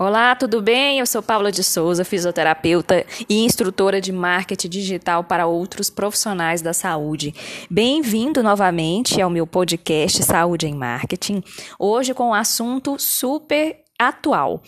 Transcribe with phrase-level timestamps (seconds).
[0.00, 1.00] Olá, tudo bem?
[1.00, 6.72] Eu sou Paula de Souza, fisioterapeuta e instrutora de marketing digital para outros profissionais da
[6.72, 7.34] saúde.
[7.68, 11.42] Bem-vindo novamente ao meu podcast Saúde em Marketing.
[11.80, 14.62] Hoje com um assunto super atual.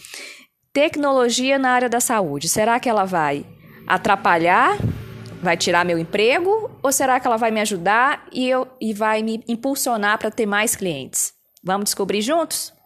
[0.72, 2.48] Tecnologia na área da saúde.
[2.48, 3.46] Será que ela vai
[3.86, 4.78] atrapalhar?
[5.40, 6.72] Vai tirar meu emprego?
[6.82, 10.46] Ou será que ela vai me ajudar e, eu, e vai me impulsionar para ter
[10.46, 11.32] mais clientes?
[11.62, 12.79] Vamos descobrir juntos?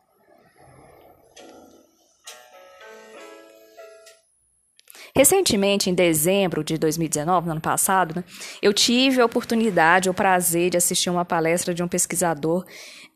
[5.17, 8.25] Recentemente, em dezembro de 2019, no ano passado, né,
[8.61, 12.65] eu tive a oportunidade, o prazer de assistir uma palestra de um pesquisador,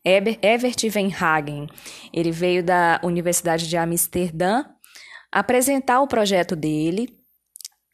[0.05, 1.67] Evert Van Hagen.
[2.13, 4.65] Ele veio da Universidade de Amsterdã
[5.33, 7.19] apresentar o projeto dele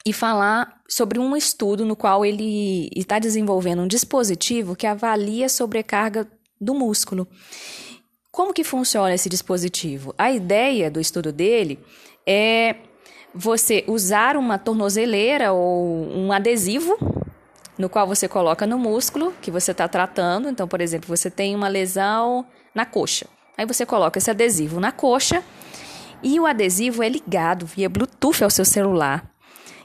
[0.07, 5.49] e falar sobre um estudo no qual ele está desenvolvendo um dispositivo que avalia a
[5.49, 7.27] sobrecarga do músculo.
[8.31, 10.15] Como que funciona esse dispositivo?
[10.19, 11.79] A ideia do estudo dele
[12.27, 12.77] é
[13.35, 16.97] você usar uma tornozeleira ou um adesivo
[17.77, 20.49] no qual você coloca no músculo que você está tratando.
[20.49, 23.27] Então, por exemplo, você tem uma lesão na coxa.
[23.59, 25.43] Aí você coloca esse adesivo na coxa
[26.23, 29.29] e o adesivo é ligado via Bluetooth ao seu celular.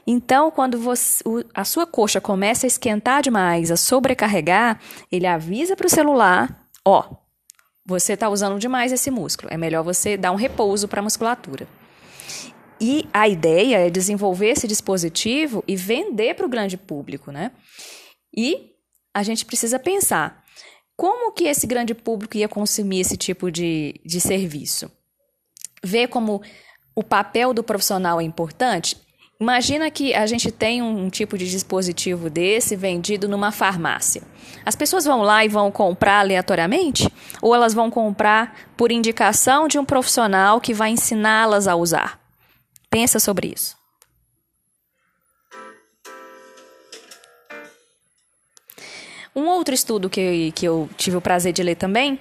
[0.06, 1.22] Então, quando você,
[1.54, 4.80] a sua coxa começa a esquentar demais, a sobrecarregar,
[5.12, 7.04] ele avisa para o celular: ó,
[7.84, 9.52] você está usando demais esse músculo.
[9.52, 11.68] É melhor você dar um repouso para a musculatura.
[12.80, 17.52] E a ideia é desenvolver esse dispositivo e vender para o grande público, né?
[18.34, 18.70] E
[19.12, 20.42] a gente precisa pensar
[20.96, 24.90] como que esse grande público ia consumir esse tipo de, de serviço.
[25.82, 26.42] Ver como
[26.94, 28.96] o papel do profissional é importante.
[29.40, 34.22] Imagina que a gente tem um, um tipo de dispositivo desse vendido numa farmácia.
[34.66, 37.08] As pessoas vão lá e vão comprar aleatoriamente?
[37.40, 42.19] Ou elas vão comprar por indicação de um profissional que vai ensiná-las a usar?
[42.90, 43.78] Pensa sobre isso.
[49.34, 52.18] Um outro estudo que, que eu tive o prazer de ler também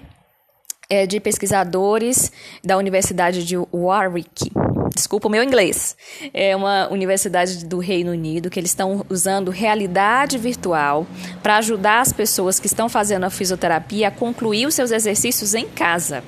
[0.88, 2.32] é de pesquisadores
[2.64, 4.52] da Universidade de Warwick.
[4.94, 5.96] Desculpa o meu inglês.
[6.34, 11.08] É uma universidade do Reino Unido que eles estão usando realidade virtual
[11.42, 15.68] para ajudar as pessoas que estão fazendo a fisioterapia a concluir os seus exercícios em
[15.68, 16.24] casa.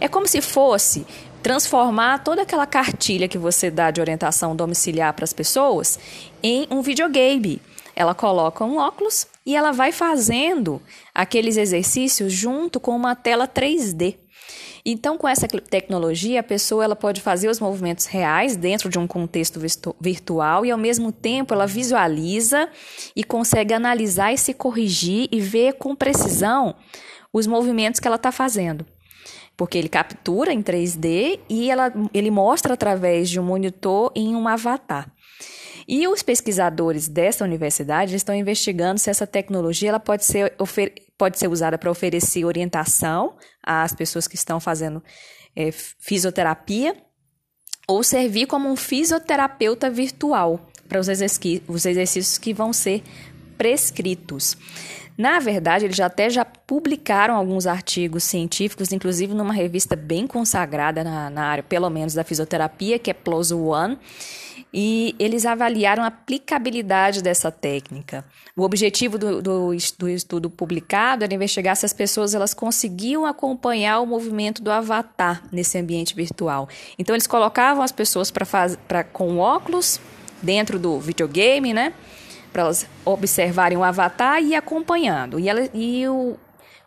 [0.00, 1.06] É como se fosse
[1.42, 5.98] transformar toda aquela cartilha que você dá de orientação domiciliar para as pessoas
[6.42, 7.60] em um videogame.
[7.94, 10.80] Ela coloca um óculos e ela vai fazendo
[11.14, 14.16] aqueles exercícios junto com uma tela 3D.
[14.84, 19.06] Então, com essa tecnologia, a pessoa ela pode fazer os movimentos reais dentro de um
[19.06, 19.60] contexto
[20.00, 22.68] virtual e, ao mesmo tempo, ela visualiza
[23.14, 26.74] e consegue analisar e se corrigir e ver com precisão
[27.30, 28.86] os movimentos que ela está fazendo
[29.60, 34.48] porque ele captura em 3D e ela, ele mostra através de um monitor em um
[34.48, 35.12] avatar.
[35.86, 40.56] E os pesquisadores dessa universidade estão investigando se essa tecnologia ela pode, ser,
[41.18, 45.04] pode ser usada para oferecer orientação às pessoas que estão fazendo
[45.54, 46.96] é, fisioterapia
[47.86, 53.02] ou servir como um fisioterapeuta virtual para os exercícios que vão ser
[53.58, 54.56] prescritos.
[55.20, 61.04] Na verdade, eles já até já publicaram alguns artigos científicos, inclusive numa revista bem consagrada
[61.04, 63.98] na, na área, pelo menos da fisioterapia, que é PLOS One,
[64.72, 68.24] e eles avaliaram a aplicabilidade dessa técnica.
[68.56, 74.00] O objetivo do, do, do, estudo publicado era investigar se as pessoas elas conseguiam acompanhar
[74.00, 76.66] o movimento do avatar nesse ambiente virtual.
[76.98, 80.00] Então, eles colocavam as pessoas para com óculos
[80.42, 81.92] dentro do videogame, né?
[82.52, 85.38] Para elas observarem o avatar e acompanhando.
[85.38, 86.36] E, ela, e o,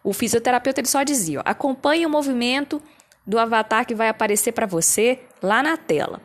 [0.03, 2.81] o fisioterapeuta ele só dizia: ó, acompanhe o movimento
[3.25, 6.21] do avatar que vai aparecer para você lá na tela,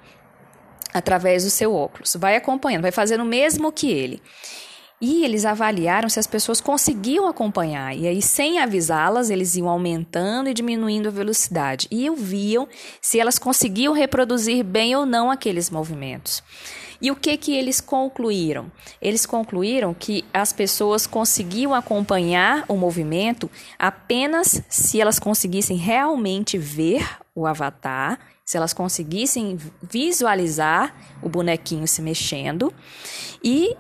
[0.93, 2.17] através do seu óculos.
[2.19, 4.23] Vai acompanhando, vai fazendo o mesmo que ele.
[5.01, 7.97] E eles avaliaram se as pessoas conseguiam acompanhar.
[7.97, 11.87] E aí, sem avisá-las, eles iam aumentando e diminuindo a velocidade.
[11.89, 12.67] E viam
[13.01, 16.43] se elas conseguiam reproduzir bem ou não aqueles movimentos.
[17.01, 18.71] E o que que eles concluíram?
[19.01, 27.09] Eles concluíram que as pessoas conseguiam acompanhar o movimento apenas se elas conseguissem realmente ver
[27.35, 32.73] o avatar, se elas conseguissem visualizar o bonequinho se mexendo
[33.45, 33.77] e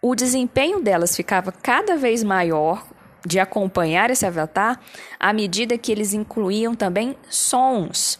[0.00, 2.86] o desempenho delas ficava cada vez maior
[3.26, 4.80] de acompanhar esse avatar
[5.18, 8.18] à medida que eles incluíam também sons.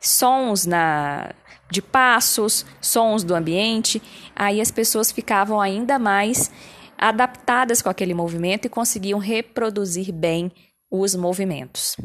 [0.00, 1.32] Sons na,
[1.70, 4.02] de passos, sons do ambiente,
[4.34, 6.50] aí as pessoas ficavam ainda mais
[6.98, 10.52] adaptadas com aquele movimento e conseguiam reproduzir bem
[10.90, 11.96] os movimentos.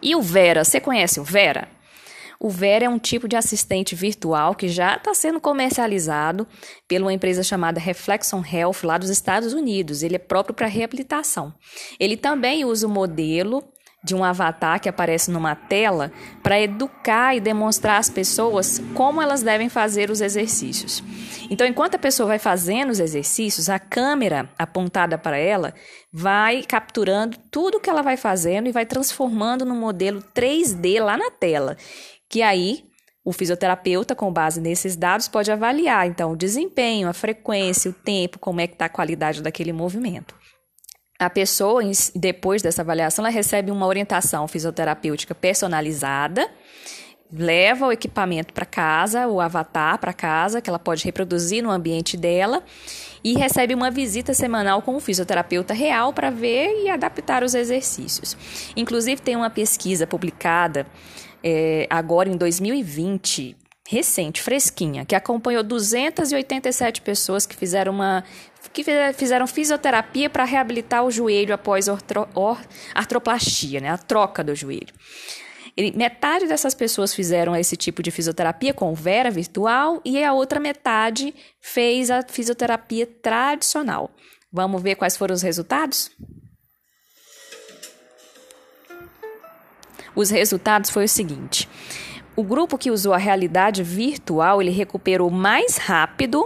[0.00, 1.68] E o Vera, você conhece o Vera?
[2.40, 6.46] O Vera é um tipo de assistente virtual que já está sendo comercializado
[6.88, 10.04] por uma empresa chamada Reflection Health, lá dos Estados Unidos.
[10.04, 11.52] Ele é próprio para reabilitação.
[11.98, 13.64] Ele também usa o modelo
[14.08, 16.10] de um avatar que aparece numa tela
[16.42, 21.02] para educar e demonstrar às pessoas como elas devem fazer os exercícios.
[21.50, 25.74] Então, enquanto a pessoa vai fazendo os exercícios, a câmera apontada para ela
[26.12, 31.30] vai capturando tudo que ela vai fazendo e vai transformando no modelo 3D lá na
[31.30, 31.76] tela
[32.28, 32.84] que aí
[33.24, 38.38] o fisioterapeuta, com base nesses dados, pode avaliar então o desempenho, a frequência, o tempo,
[38.38, 40.34] como é que está a qualidade daquele movimento.
[41.18, 41.82] A pessoa,
[42.14, 46.48] depois dessa avaliação, ela recebe uma orientação fisioterapêutica personalizada,
[47.32, 52.16] leva o equipamento para casa, o avatar para casa, que ela pode reproduzir no ambiente
[52.16, 52.62] dela,
[53.24, 58.36] e recebe uma visita semanal com um fisioterapeuta real para ver e adaptar os exercícios.
[58.76, 60.86] Inclusive, tem uma pesquisa publicada
[61.42, 63.56] é, agora em 2020,
[63.88, 68.22] recente, fresquinha, que acompanhou 287 pessoas que fizeram uma
[68.72, 68.84] que
[69.14, 71.86] fizeram fisioterapia para reabilitar o joelho após
[72.94, 74.92] artroplastia, né, a troca do joelho.
[75.76, 80.58] Ele, metade dessas pessoas fizeram esse tipo de fisioterapia com Vera virtual e a outra
[80.58, 84.10] metade fez a fisioterapia tradicional.
[84.52, 86.10] Vamos ver quais foram os resultados?
[90.16, 91.68] Os resultados foi o seguinte:
[92.34, 96.44] o grupo que usou a realidade virtual, ele recuperou mais rápido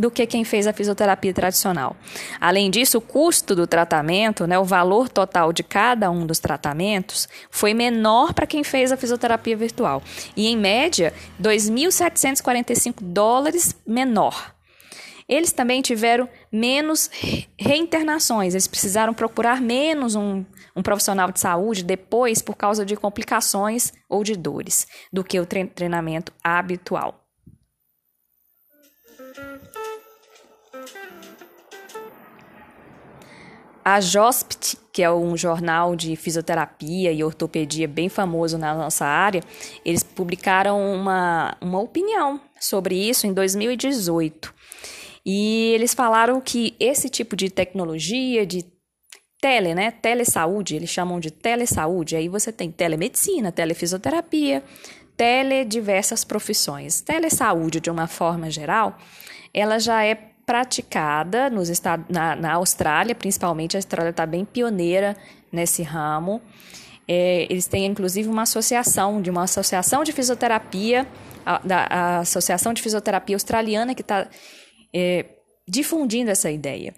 [0.00, 1.96] do que quem fez a fisioterapia tradicional.
[2.40, 7.28] Além disso, o custo do tratamento, né, o valor total de cada um dos tratamentos,
[7.50, 10.02] foi menor para quem fez a fisioterapia virtual.
[10.36, 14.54] E, em média, 2.745 dólares menor.
[15.28, 17.08] Eles também tiveram menos
[17.56, 20.44] reinternações, eles precisaram procurar menos um,
[20.74, 25.46] um profissional de saúde depois por causa de complicações ou de dores do que o
[25.46, 27.20] treinamento habitual.
[33.84, 39.42] A JOSPT, que é um jornal de fisioterapia e ortopedia bem famoso na nossa área,
[39.84, 44.52] eles publicaram uma, uma opinião sobre isso em 2018.
[45.24, 48.64] E eles falaram que esse tipo de tecnologia, de
[49.40, 49.90] tele, né?
[49.90, 52.16] Telesaúde, eles chamam de telesaúde.
[52.16, 54.62] Aí você tem telemedicina, telefisioterapia,
[55.16, 57.00] tele diversas profissões.
[57.00, 58.96] Telesaúde, de uma forma geral,
[59.52, 63.76] ela já é praticada nos estados, na, na Austrália, principalmente.
[63.76, 65.16] A Austrália está bem pioneira
[65.52, 66.42] nesse ramo.
[67.06, 71.06] É, eles têm inclusive uma associação, de uma associação de fisioterapia,
[71.46, 74.28] a, da a Associação de Fisioterapia Australiana, que está
[74.92, 75.24] é,
[75.68, 76.96] difundindo essa ideia.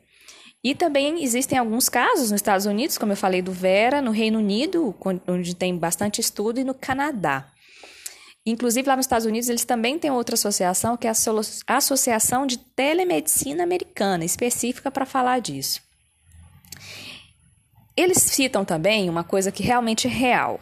[0.64, 4.38] E também existem alguns casos nos Estados Unidos, como eu falei do Vera, no Reino
[4.38, 4.96] Unido,
[5.28, 7.51] onde tem bastante estudo, e no Canadá.
[8.44, 12.58] Inclusive, lá nos Estados Unidos, eles também têm outra associação, que é a Associação de
[12.58, 15.80] Telemedicina Americana, específica para falar disso.
[17.96, 20.58] Eles citam também uma coisa que realmente é real,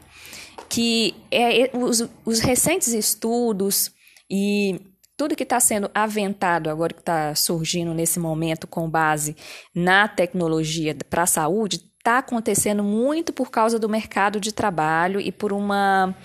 [0.69, 3.91] que é os, os recentes estudos
[4.29, 4.81] e
[5.17, 9.37] tudo que está sendo aventado agora, que está surgindo nesse momento com base
[9.75, 15.31] na tecnologia para a saúde, está acontecendo muito por causa do mercado de trabalho e
[15.31, 16.17] por uma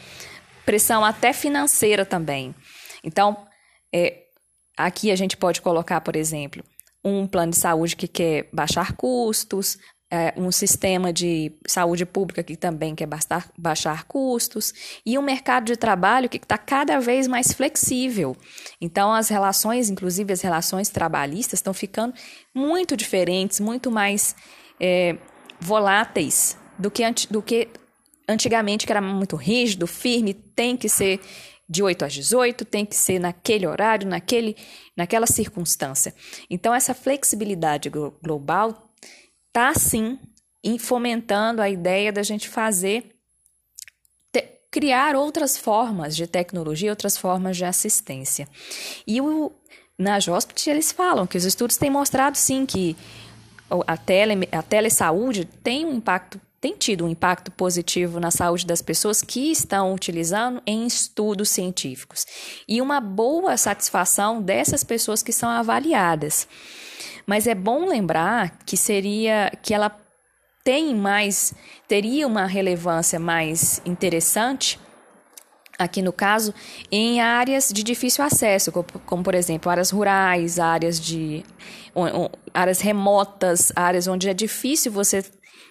[0.66, 2.56] pressão até financeira também.
[3.04, 3.46] Então,
[3.94, 4.24] é,
[4.78, 6.64] aqui a gente pode colocar, por exemplo,
[7.04, 9.78] um plano de saúde que quer baixar custos,
[10.12, 13.08] é, um sistema de saúde pública que também quer
[13.58, 14.74] baixar, custos,
[15.06, 18.36] e um mercado de trabalho que está cada vez mais flexível.
[18.80, 22.14] Então, as relações, inclusive as relações trabalhistas, estão ficando
[22.54, 24.36] muito diferentes, muito mais
[24.80, 25.18] é,
[25.60, 27.70] voláteis do que, do que
[28.28, 31.20] antigamente, que era muito rígido, firme, tem que ser
[31.68, 34.56] de 8 às 18, tem que ser naquele horário, naquele,
[34.96, 36.14] naquela circunstância.
[36.50, 38.92] Então, essa flexibilidade global
[39.48, 40.20] está sim
[40.80, 43.16] fomentando a ideia da gente fazer
[44.32, 44.42] te,
[44.72, 48.48] criar outras formas de tecnologia, outras formas de assistência.
[49.06, 49.52] E o,
[49.98, 52.96] na JOSPT eles falam que os estudos têm mostrado sim que
[53.88, 58.82] a, tele, a telesaúde tem um impacto tem tido um impacto positivo na saúde das
[58.82, 62.26] pessoas que estão utilizando em estudos científicos
[62.68, 66.48] e uma boa satisfação dessas pessoas que são avaliadas.
[67.24, 69.96] Mas é bom lembrar que seria que ela
[70.64, 71.54] tem mais
[71.88, 74.80] teria uma relevância mais interessante
[75.78, 76.52] aqui no caso
[76.92, 81.46] em áreas de difícil acesso, como, por exemplo áreas rurais, áreas de
[82.52, 85.24] áreas remotas, áreas onde é difícil você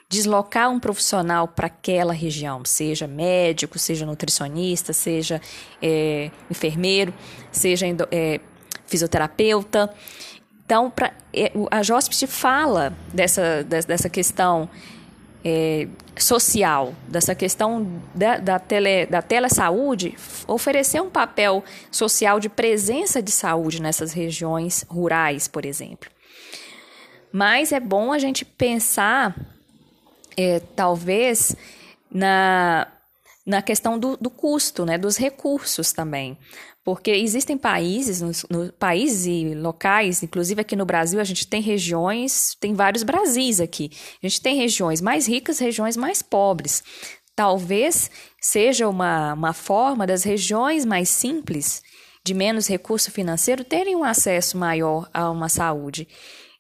[0.09, 5.41] deslocar um profissional para aquela região, seja médico, seja nutricionista, seja
[5.83, 7.13] é, enfermeiro,
[7.51, 8.41] seja é,
[8.87, 9.93] fisioterapeuta.
[10.65, 14.69] Então, pra, é, a JOSPT fala dessa, dessa questão
[15.45, 15.87] é,
[16.17, 20.15] social, dessa questão da, da, tele, da telesaúde,
[20.47, 26.09] oferecer um papel social de presença de saúde nessas regiões rurais, por exemplo.
[27.31, 29.35] Mas é bom a gente pensar,
[30.37, 31.55] é, talvez,
[32.11, 32.87] na,
[33.45, 36.39] na questão do, do custo, né, dos recursos também.
[36.85, 41.63] Porque existem países, no, no, países e locais, inclusive aqui no Brasil, a gente tem
[41.63, 43.91] regiões, tem vários Brasis aqui.
[44.23, 46.85] A gente tem regiões mais ricas, regiões mais pobres.
[47.35, 48.11] Talvez
[48.41, 51.83] seja uma, uma forma das regiões mais simples,
[52.23, 56.07] de menos recurso financeiro, terem um acesso maior a uma saúde,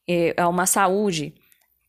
[0.08, 1.34] eh, a uma saúde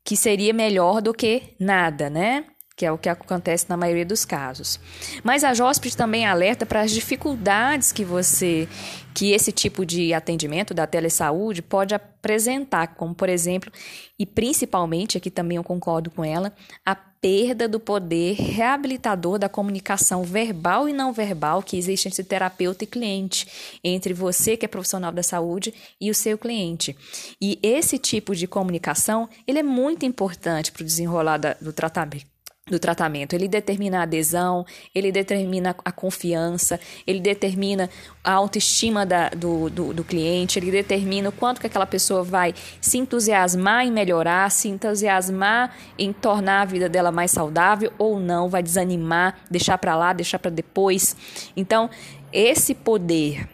[0.06, 2.46] que seria melhor do que nada, né?
[2.76, 4.80] que é o que acontece na maioria dos casos.
[5.24, 8.68] Mas a JOSPED também alerta para as dificuldades que você,
[9.14, 13.72] que esse tipo de atendimento da telesaúde pode apresentar, como por exemplo,
[14.20, 16.54] e principalmente, aqui também eu concordo com ela,
[16.86, 16.94] a
[17.26, 22.88] perda do poder reabilitador da comunicação verbal e não verbal que existe entre terapeuta e
[22.88, 23.48] cliente,
[23.84, 26.96] entre você que é profissional da saúde e o seu cliente.
[27.42, 32.35] E esse tipo de comunicação, ele é muito importante para o desenrolar do tratamento
[32.68, 33.34] do tratamento.
[33.34, 37.88] Ele determina a adesão, ele determina a confiança, ele determina
[38.24, 42.56] a autoestima da, do, do, do, cliente, ele determina o quanto que aquela pessoa vai
[42.82, 48.50] se entusiasmar em melhorar, se entusiasmar em tornar a vida dela mais saudável ou não,
[48.50, 51.16] vai desanimar, deixar para lá, deixar para depois.
[51.56, 51.88] Então,
[52.34, 53.48] esse poder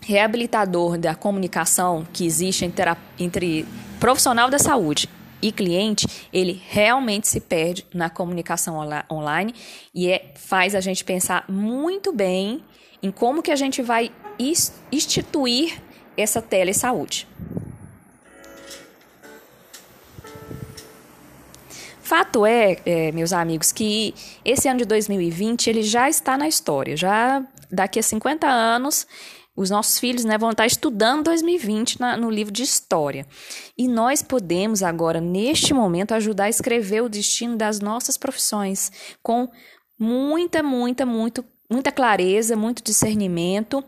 [0.00, 3.66] reabilitador da comunicação que existe entre, entre
[4.00, 5.06] profissional da saúde
[5.42, 8.78] e cliente, ele realmente se perde na comunicação
[9.10, 9.54] online
[9.92, 12.62] e é, faz a gente pensar muito bem
[13.02, 14.12] em como que a gente vai
[14.90, 15.82] instituir
[16.16, 17.26] essa telesaúde.
[22.00, 26.96] Fato é, é, meus amigos, que esse ano de 2020 ele já está na história.
[26.96, 29.06] Já daqui a 50 anos
[29.54, 33.26] os nossos filhos né, vão estar estudando 2020 na, no livro de história.
[33.76, 38.90] E nós podemos agora, neste momento, ajudar a escrever o destino das nossas profissões
[39.22, 39.48] com
[39.98, 43.84] muita, muita, muito, muita clareza, muito discernimento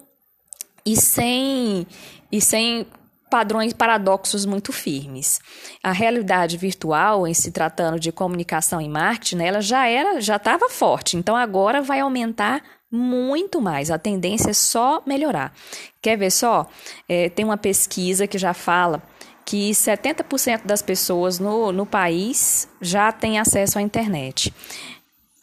[0.85, 1.87] e sem,
[2.31, 2.87] e sem
[3.31, 5.41] padrões paradoxos muito firmes.
[5.83, 10.37] A realidade virtual, em se tratando de comunicação e marketing, né, ela já era, já
[10.37, 11.17] estava forte.
[11.17, 12.63] Então agora vai aumentar
[12.95, 13.91] muito mais.
[13.91, 15.53] A tendência é só melhorar.
[16.01, 16.67] Quer ver só?
[17.09, 19.03] É, tem uma pesquisa que já fala
[19.45, 24.55] que 70% das pessoas no, no país já têm acesso à internet.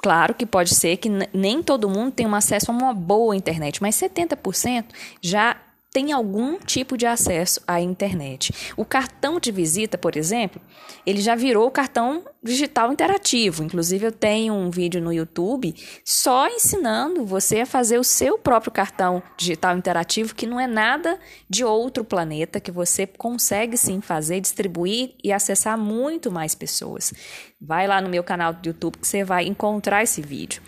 [0.01, 3.81] Claro que pode ser que nem todo mundo tem um acesso a uma boa internet,
[3.81, 4.85] mas 70%
[5.21, 5.55] já
[5.93, 8.53] tem algum tipo de acesso à internet.
[8.77, 10.61] O cartão de visita, por exemplo,
[11.05, 13.61] ele já virou cartão digital interativo.
[13.61, 18.71] Inclusive, eu tenho um vídeo no YouTube só ensinando você a fazer o seu próprio
[18.71, 21.19] cartão digital interativo, que não é nada
[21.49, 27.13] de outro planeta, que você consegue sim fazer, distribuir e acessar muito mais pessoas.
[27.59, 30.61] Vai lá no meu canal do YouTube que você vai encontrar esse vídeo.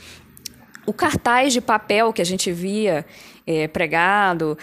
[0.85, 3.05] O cartaz de papel que a gente via
[3.47, 4.57] é, pregado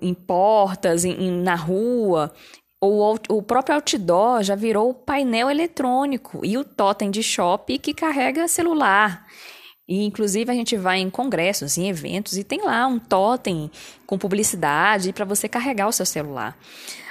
[0.00, 2.32] em portas, em, na rua.
[2.80, 8.46] O, o próprio outdoor já virou painel eletrônico e o totem de shopping que carrega
[8.46, 9.26] celular.
[9.86, 13.70] E, inclusive, a gente vai em congressos, em eventos, e tem lá um totem
[14.06, 16.56] com publicidade para você carregar o seu celular.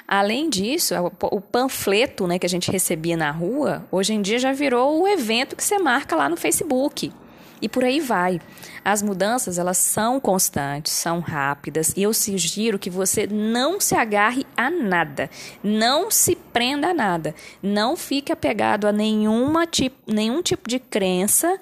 [0.08, 0.93] Além disso,
[1.32, 5.08] o panfleto né, que a gente recebia na rua, hoje em dia já virou o
[5.08, 7.12] evento que você marca lá no Facebook.
[7.63, 8.41] E por aí vai.
[8.84, 14.46] As mudanças, elas são constantes, são rápidas, e eu sugiro que você não se agarre
[14.58, 15.29] a nada,
[15.63, 21.58] não se prenda a nada, não fique apegado a nenhuma tipo, nenhum tipo de crença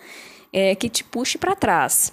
[0.51, 2.11] é, que te puxe para trás.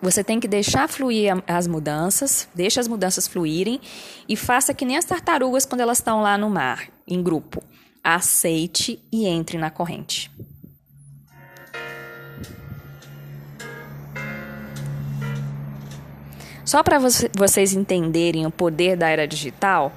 [0.00, 3.80] Você tem que deixar fluir as mudanças, deixa as mudanças fluírem
[4.28, 7.64] e faça que nem as tartarugas quando elas estão lá no mar, em grupo.
[8.04, 10.30] Aceite e entre na corrente.
[16.72, 19.92] Só para vocês entenderem o poder da era digital,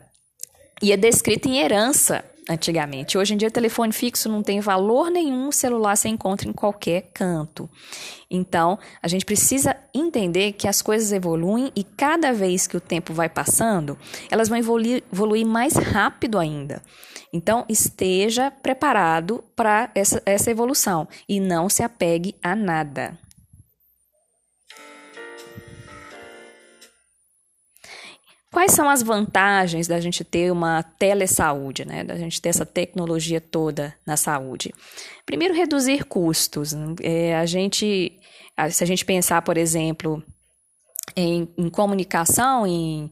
[0.82, 3.18] ia descrito em herança antigamente.
[3.18, 7.70] Hoje em dia, telefone fixo não tem valor nenhum, celular se encontra em qualquer canto.
[8.30, 13.14] Então, a gente precisa entender que as coisas evoluem e cada vez que o tempo
[13.14, 13.98] vai passando,
[14.30, 16.82] elas vão evoluir, evoluir mais rápido ainda.
[17.32, 23.18] Então, esteja preparado para essa, essa evolução e não se apegue a nada.
[28.54, 32.04] Quais são as vantagens da gente ter uma telesaúde, né?
[32.04, 34.72] Da gente ter essa tecnologia toda na saúde?
[35.26, 36.72] Primeiro, reduzir custos.
[37.02, 38.14] É, a gente,
[38.70, 40.22] se a gente pensar, por exemplo,
[41.16, 43.12] em, em comunicação, em,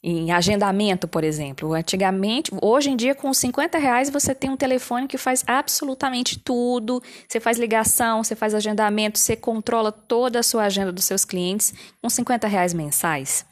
[0.00, 1.74] em agendamento, por exemplo.
[1.74, 7.02] Antigamente, hoje em dia, com 50 reais, você tem um telefone que faz absolutamente tudo.
[7.28, 11.74] Você faz ligação, você faz agendamento, você controla toda a sua agenda dos seus clientes
[12.00, 13.44] com 50 reais mensais.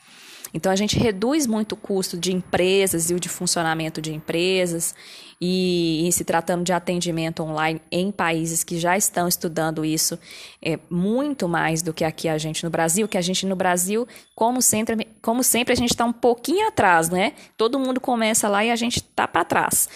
[0.54, 4.94] Então a gente reduz muito o custo de empresas e o de funcionamento de empresas.
[5.38, 10.18] E, e, se tratando de atendimento online em países que já estão estudando isso,
[10.62, 14.08] é muito mais do que aqui a gente no Brasil, que a gente no Brasil,
[14.34, 17.34] como sempre, como sempre a gente está um pouquinho atrás, né?
[17.54, 19.90] Todo mundo começa lá e a gente está para trás.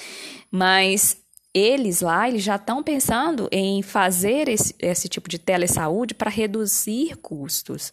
[0.50, 1.16] Mas
[1.54, 7.16] eles lá, eles já estão pensando em fazer esse, esse tipo de telesaúde para reduzir
[7.16, 7.92] custos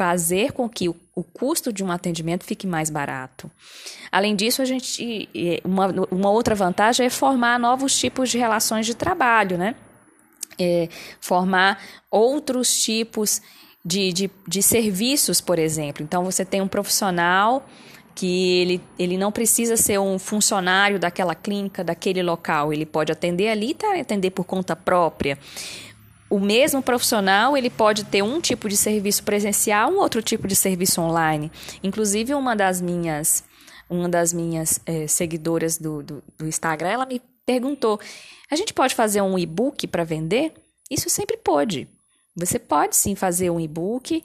[0.00, 3.50] fazer com que o, o, custo de um atendimento fique mais barato.
[4.10, 5.28] Além disso, a gente
[5.62, 9.74] uma, uma outra vantagem é formar novos tipos de relações de trabalho, né?
[10.58, 10.88] É,
[11.20, 11.78] formar
[12.10, 13.42] outros tipos
[13.84, 16.02] de, de, de serviços, por exemplo.
[16.02, 17.66] Então, você tem um profissional
[18.14, 22.72] que ele, ele não precisa ser um funcionário daquela clínica, daquele local.
[22.72, 25.36] Ele pode atender ali, tá, atender por conta própria
[26.30, 30.54] o mesmo profissional ele pode ter um tipo de serviço presencial, um outro tipo de
[30.54, 31.50] serviço online.
[31.82, 33.44] Inclusive uma das minhas
[33.90, 38.00] uma das minhas é, seguidoras do, do, do Instagram, ela me perguntou:
[38.48, 40.54] a gente pode fazer um e-book para vender?
[40.88, 41.88] Isso sempre pode.
[42.36, 44.22] Você pode sim fazer um e-book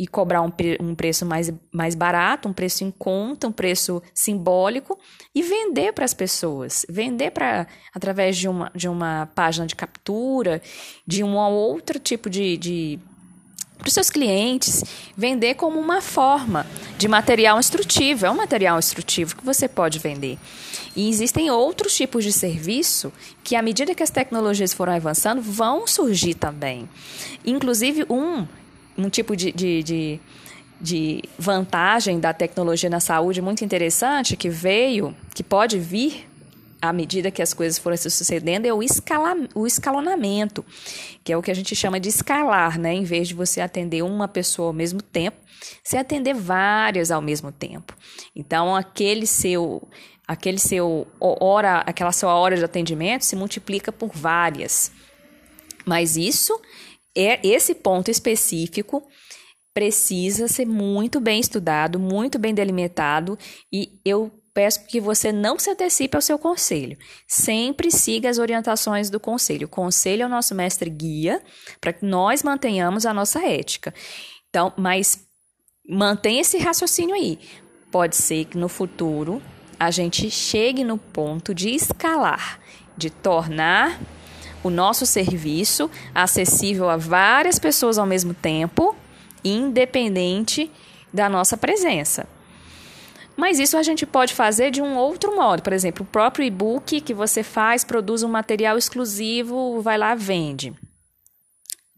[0.00, 4.98] e cobrar um, um preço mais, mais barato, um preço em conta, um preço simbólico
[5.34, 6.86] e vender para as pessoas.
[6.88, 10.62] Vender para através de uma, de uma página de captura,
[11.06, 12.98] de um outro tipo de, de
[13.76, 14.82] para os seus clientes,
[15.14, 18.24] vender como uma forma de material instrutivo.
[18.24, 20.38] É um material instrutivo que você pode vender.
[20.96, 23.12] E existem outros tipos de serviço
[23.44, 26.88] que, à medida que as tecnologias foram avançando, vão surgir também.
[27.44, 28.46] Inclusive, um
[29.06, 30.20] um tipo de, de, de,
[30.80, 36.30] de vantagem da tecnologia na saúde muito interessante que veio, que pode vir
[36.80, 40.64] à medida que as coisas forem se sucedendo, é o, escala, o escalonamento,
[41.22, 42.94] que é o que a gente chama de escalar, né?
[42.94, 45.36] Em vez de você atender uma pessoa ao mesmo tempo,
[45.82, 47.94] você atender várias ao mesmo tempo.
[48.34, 49.86] Então, aquele seu,
[50.26, 54.90] aquele seu hora, aquela sua hora de atendimento se multiplica por várias.
[55.84, 56.58] Mas isso
[57.16, 59.06] é esse ponto específico
[59.72, 63.38] precisa ser muito bem estudado, muito bem delimitado
[63.72, 66.98] e eu peço que você não se antecipe ao seu conselho.
[67.26, 69.66] Sempre siga as orientações do conselho.
[69.66, 71.40] O conselho é o nosso mestre guia
[71.80, 73.94] para que nós mantenhamos a nossa ética.
[74.48, 75.24] Então, mas
[75.88, 77.38] mantenha esse raciocínio aí.
[77.90, 79.40] Pode ser que no futuro
[79.78, 82.60] a gente chegue no ponto de escalar,
[82.96, 83.98] de tornar
[84.62, 88.94] o nosso serviço acessível a várias pessoas ao mesmo tempo,
[89.44, 90.70] independente
[91.12, 92.26] da nossa presença.
[93.36, 95.62] Mas isso a gente pode fazer de um outro modo.
[95.62, 100.74] Por exemplo, o próprio e-book que você faz, produz um material exclusivo, vai lá, vende.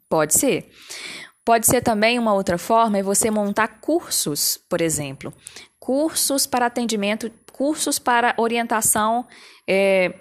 [0.09, 0.70] Pode ser.
[1.44, 5.35] Pode ser também uma outra forma é você montar cursos, por exemplo.
[5.81, 9.27] Cursos para atendimento, cursos para orientação
[9.66, 10.14] é,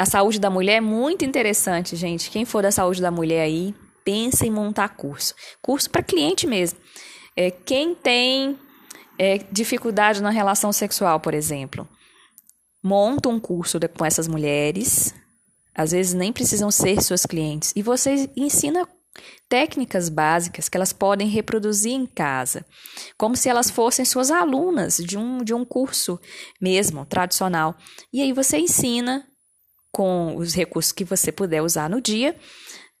[0.00, 0.76] à saúde da mulher.
[0.76, 2.30] É muito interessante, gente.
[2.30, 5.34] Quem for da saúde da mulher aí, pensa em montar curso.
[5.60, 6.78] Curso para cliente mesmo.
[7.36, 8.58] É, quem tem
[9.18, 11.86] é, dificuldade na relação sexual, por exemplo.
[12.82, 15.14] Monta um curso com essas mulheres,
[15.74, 18.88] às vezes nem precisam ser suas clientes, e você ensina
[19.48, 22.64] técnicas básicas que elas podem reproduzir em casa,
[23.18, 26.18] como se elas fossem suas alunas de um, de um curso
[26.60, 27.76] mesmo, tradicional.
[28.12, 29.26] E aí você ensina,
[29.92, 32.36] com os recursos que você puder usar no dia,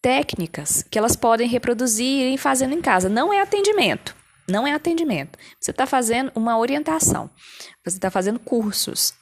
[0.02, 3.08] técnicas que elas podem reproduzir e fazendo em casa.
[3.08, 4.16] Não é atendimento.
[4.48, 5.38] Não é atendimento.
[5.60, 7.30] Você está fazendo uma orientação.
[7.84, 9.14] Você está fazendo cursos.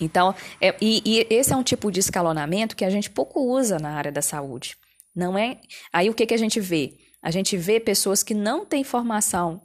[0.00, 3.78] Então, é, e, e, esse é um tipo de escalonamento que a gente pouco usa
[3.78, 4.76] na área da saúde.
[5.14, 5.60] Não é?
[5.92, 6.94] Aí o que, que a gente vê?
[7.22, 9.60] A gente vê pessoas que não têm formação,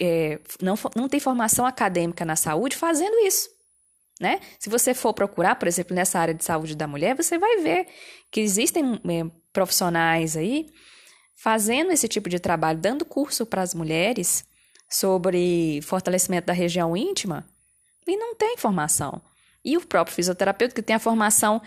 [0.00, 3.48] é, não, não têm formação acadêmica na saúde fazendo isso.
[4.22, 4.38] Né?
[4.56, 7.88] Se você for procurar, por exemplo, nessa área de saúde da mulher, você vai ver
[8.30, 10.70] que existem é, profissionais aí
[11.34, 14.44] fazendo esse tipo de trabalho, dando curso para as mulheres
[14.88, 17.44] sobre fortalecimento da região íntima
[18.06, 19.20] e não tem formação.
[19.64, 21.60] E o próprio fisioterapeuta que tem a formação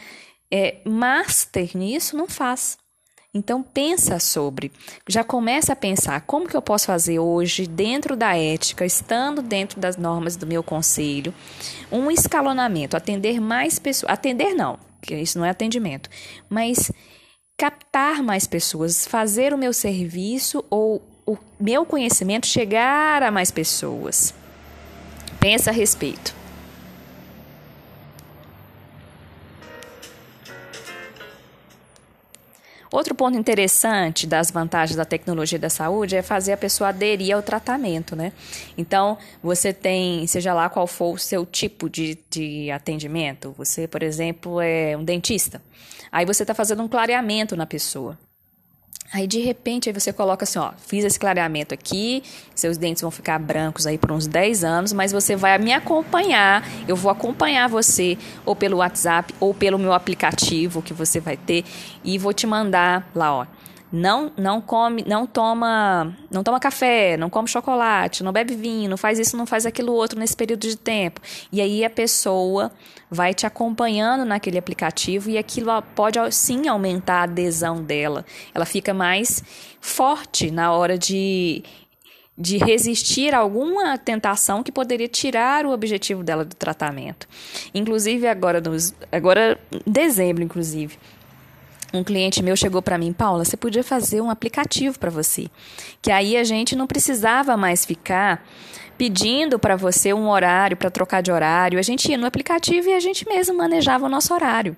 [0.49, 2.77] é, master nisso não faz.
[3.35, 4.71] Então pensa sobre,
[5.09, 9.77] já começa a pensar como que eu posso fazer hoje dentro da ética, estando dentro
[9.77, 11.33] das normas do meu conselho,
[11.91, 16.09] um escalonamento, atender mais pessoas, atender não, que isso não é atendimento,
[16.49, 16.89] mas
[17.57, 24.33] captar mais pessoas, fazer o meu serviço ou o meu conhecimento chegar a mais pessoas.
[25.41, 26.33] Pensa a respeito.
[32.95, 37.43] Outro ponto interessante das vantagens da tecnologia da saúde é fazer a pessoa aderir ao
[37.43, 38.31] tratamento, né?
[38.77, 44.01] Então, você tem, seja lá qual for o seu tipo de, de atendimento, você, por
[44.01, 45.61] exemplo, é um dentista.
[46.09, 48.17] Aí você está fazendo um clareamento na pessoa.
[49.15, 52.21] Aí de repente aí você coloca assim, ó, fiz esse clareamento aqui,
[52.53, 56.67] seus dentes vão ficar brancos aí por uns 10 anos, mas você vai me acompanhar,
[56.85, 61.63] eu vou acompanhar você ou pelo WhatsApp ou pelo meu aplicativo que você vai ter
[62.03, 63.45] e vou te mandar lá, ó,
[63.91, 68.97] não não come, não toma, não toma café, não come chocolate, não bebe vinho, não
[68.97, 71.21] faz isso, não faz aquilo outro nesse período de tempo.
[71.51, 72.71] E aí a pessoa
[73.09, 78.25] vai te acompanhando naquele aplicativo e aquilo pode sim aumentar a adesão dela.
[78.53, 79.43] Ela fica mais
[79.79, 81.63] forte na hora de
[82.37, 87.27] de resistir a alguma tentação que poderia tirar o objetivo dela do tratamento.
[87.73, 90.97] Inclusive agora nos, agora em dezembro inclusive,
[91.97, 95.47] um cliente meu chegou para mim, Paula, você podia fazer um aplicativo para você,
[96.01, 98.45] que aí a gente não precisava mais ficar
[98.97, 101.77] pedindo para você um horário para trocar de horário.
[101.77, 104.75] A gente ia no aplicativo e a gente mesmo manejava o nosso horário.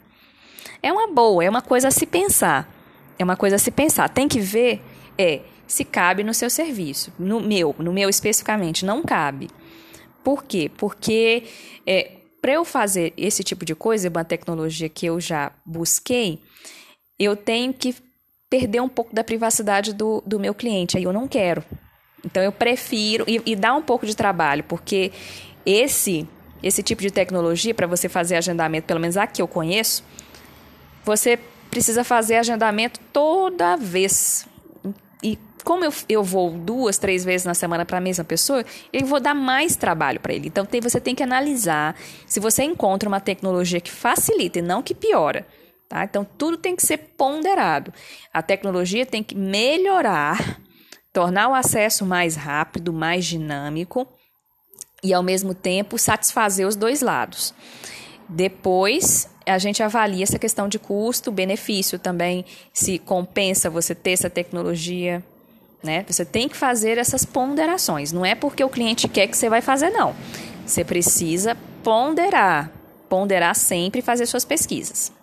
[0.81, 2.71] É uma boa, é uma coisa a se pensar.
[3.17, 4.09] É uma coisa a se pensar.
[4.09, 4.81] Tem que ver
[5.17, 7.11] é se cabe no seu serviço.
[7.19, 9.49] No meu, no meu especificamente, não cabe.
[10.23, 10.71] Por quê?
[10.77, 11.43] Porque
[11.85, 16.41] é, para eu fazer esse tipo de coisa, uma tecnologia que eu já busquei,
[17.19, 17.95] eu tenho que
[18.49, 20.97] perder um pouco da privacidade do, do meu cliente.
[20.97, 21.63] Aí eu não quero.
[22.25, 25.11] Então eu prefiro e, e dá um pouco de trabalho, porque
[25.65, 26.27] esse
[26.61, 30.03] esse tipo de tecnologia para você fazer agendamento, pelo menos a que eu conheço,
[31.03, 31.37] você
[31.69, 34.47] precisa fazer agendamento toda vez.
[35.21, 39.05] E como eu, eu vou duas, três vezes na semana para a mesma pessoa, eu
[39.05, 40.47] vou dar mais trabalho para ele.
[40.47, 44.81] Então tem, você tem que analisar se você encontra uma tecnologia que facilita e não
[44.81, 45.45] que piora.
[45.89, 46.03] Tá?
[46.03, 47.93] Então, tudo tem que ser ponderado.
[48.33, 50.59] A tecnologia tem que melhorar,
[51.13, 54.07] tornar o acesso mais rápido, mais dinâmico
[55.03, 57.53] e, ao mesmo tempo, satisfazer os dois lados.
[58.27, 65.23] Depois, a gente avalia essa questão de custo-benefício também, se compensa você ter essa tecnologia.
[65.81, 66.03] Né?
[66.07, 68.11] Você tem que fazer essas ponderações.
[68.11, 70.13] Não é porque o cliente quer que você vai fazer, não.
[70.65, 72.71] Você precisa ponderar.
[73.07, 75.13] Ponderar sempre e fazer suas pesquisas.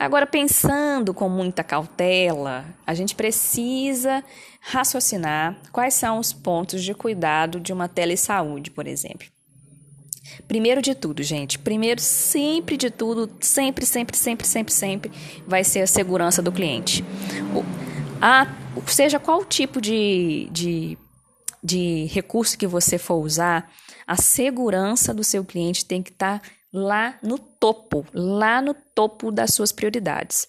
[0.00, 4.24] Agora, pensando com muita cautela, a gente precisa
[4.58, 9.26] raciocinar quais são os pontos de cuidado de uma telesaúde, por exemplo.
[10.48, 15.12] Primeiro de tudo, gente, primeiro sempre de tudo, sempre, sempre, sempre, sempre, sempre
[15.46, 17.04] vai ser a segurança do cliente.
[17.54, 17.62] O,
[18.22, 18.46] a,
[18.86, 20.96] seja qual tipo de, de,
[21.62, 23.70] de recurso que você for usar,
[24.06, 29.30] a segurança do seu cliente tem que estar tá lá no topo, lá no topo
[29.30, 30.46] das suas prioridades.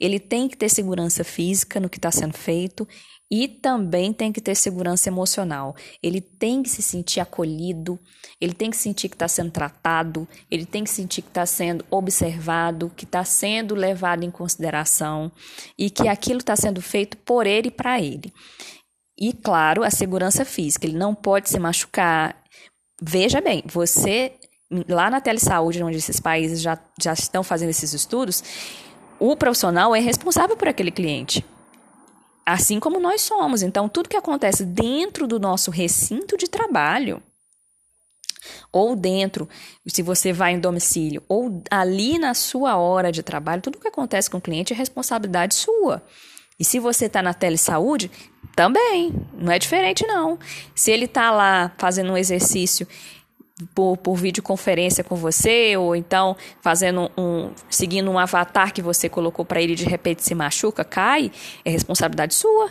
[0.00, 2.86] Ele tem que ter segurança física no que está sendo feito
[3.30, 5.74] e também tem que ter segurança emocional.
[6.02, 7.98] Ele tem que se sentir acolhido,
[8.40, 11.84] ele tem que sentir que está sendo tratado, ele tem que sentir que está sendo
[11.90, 15.32] observado, que está sendo levado em consideração
[15.78, 18.32] e que aquilo está sendo feito por ele e para ele.
[19.18, 20.86] E, claro, a segurança física.
[20.86, 22.42] Ele não pode se machucar.
[23.00, 24.32] Veja bem, você,
[24.88, 28.42] lá na telesaúde, onde esses países já, já estão fazendo esses estudos,
[29.18, 31.44] o profissional é responsável por aquele cliente.
[32.44, 33.62] Assim como nós somos.
[33.62, 37.22] Então, tudo que acontece dentro do nosso recinto de trabalho,
[38.70, 39.48] ou dentro,
[39.86, 44.28] se você vai em domicílio, ou ali na sua hora de trabalho, tudo que acontece
[44.28, 46.02] com o cliente é responsabilidade sua.
[46.58, 48.10] E se você está na telesaúde,
[48.54, 50.38] também, não é diferente não.
[50.74, 52.86] Se ele está lá fazendo um exercício
[53.74, 57.52] por, por videoconferência com você, ou então fazendo um.
[57.70, 61.30] seguindo um avatar que você colocou para ele de repente se machuca, cai,
[61.64, 62.70] é responsabilidade sua.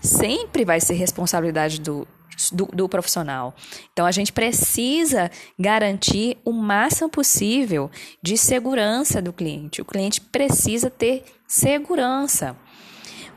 [0.00, 2.06] Sempre vai ser responsabilidade do,
[2.52, 3.54] do, do, profissional.
[3.92, 7.90] Então, a gente precisa garantir o máximo possível
[8.22, 9.80] de segurança do cliente.
[9.80, 12.54] O cliente precisa ter segurança.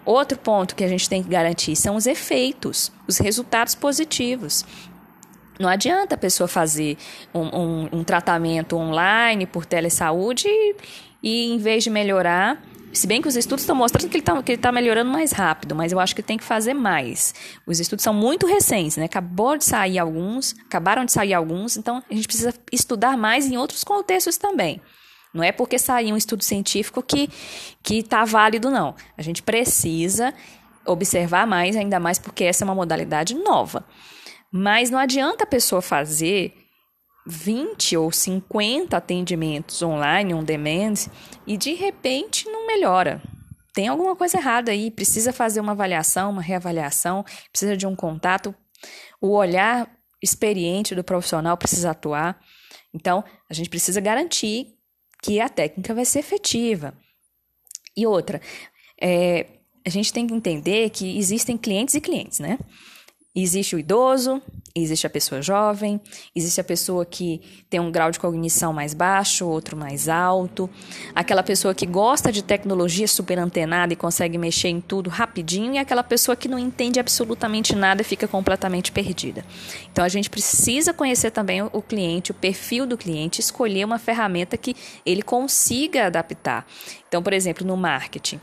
[0.04, 4.66] Outro ponto que a gente tem que garantir são os efeitos, os resultados positivos.
[5.60, 6.98] Não adianta a pessoa fazer
[7.34, 10.76] um, um, um tratamento online por telesaúde e,
[11.22, 12.62] e, em vez de melhorar,
[12.93, 15.91] se bem que os estudos estão mostrando que ele está tá melhorando mais rápido, mas
[15.91, 17.34] eu acho que tem que fazer mais.
[17.65, 19.06] Os estudos são muito recentes, né?
[19.06, 23.58] Acabou de sair alguns, acabaram de sair alguns, então a gente precisa estudar mais em
[23.58, 24.82] outros contextos também.
[25.34, 27.30] Não é porque saiu um estudo científico que
[27.84, 28.96] que está válido, não.
[29.17, 30.34] A gente precisa
[30.86, 33.86] observar mais, ainda mais porque essa é uma modalidade nova.
[34.52, 36.54] Mas não adianta a pessoa fazer
[37.26, 41.08] 20 ou 50 atendimentos online, on demand,
[41.46, 43.22] e de repente não melhora.
[43.74, 48.56] Tem alguma coisa errada aí, precisa fazer uma avaliação, uma reavaliação, precisa de um contato.
[49.22, 49.88] O olhar
[50.24, 52.40] experiente do profissional precisa atuar.
[52.94, 54.74] Então, a gente precisa garantir
[55.22, 56.94] que a técnica vai ser efetiva.
[57.96, 58.42] E outra,
[59.00, 59.46] é,
[59.86, 62.58] a gente tem que entender que existem clientes e clientes, né?
[63.39, 64.41] Existe o idoso,
[64.73, 66.02] existe a pessoa jovem,
[66.36, 70.67] existe a pessoa que tem um grau de cognição mais baixo, outro mais alto,
[71.13, 75.78] aquela pessoa que gosta de tecnologia super antenada e consegue mexer em tudo rapidinho, e
[75.78, 79.45] aquela pessoa que não entende absolutamente nada e fica completamente perdida.
[79.91, 84.58] Então a gente precisa conhecer também o cliente, o perfil do cliente, escolher uma ferramenta
[84.58, 86.65] que ele consiga adaptar.
[87.08, 88.39] Então, por exemplo, no marketing.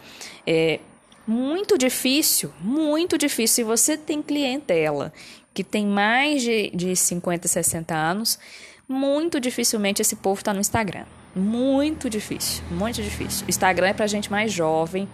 [0.47, 0.79] É,
[1.27, 3.55] muito difícil, muito difícil.
[3.55, 5.13] Se você tem clientela
[5.53, 8.39] que tem mais de, de 50, 60 anos,
[8.89, 11.05] muito dificilmente esse povo está no Instagram.
[11.35, 13.47] Muito difícil, muito difícil.
[13.49, 15.09] Instagram é para gente mais jovem,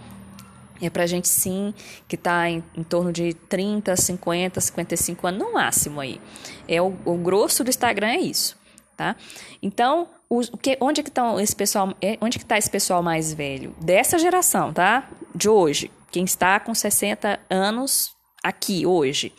[0.80, 1.74] é para gente sim
[2.08, 6.20] que está em, em, torno de 30, 50, 55 anos no máximo aí.
[6.66, 8.56] É o, o grosso do Instagram é isso,
[8.96, 9.14] tá?
[9.62, 12.70] Então, o, o que, onde é que tá esse pessoal, é, onde que tá esse
[12.70, 15.08] pessoal mais velho dessa geração, tá?
[15.34, 18.10] De hoje, quem está com 60 anos
[18.42, 19.32] aqui hoje.